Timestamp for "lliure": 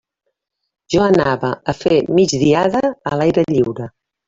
3.55-3.93